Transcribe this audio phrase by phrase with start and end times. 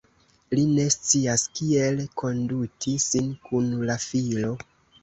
[0.59, 4.57] Li ne scias kiel konduti sin kun la filo.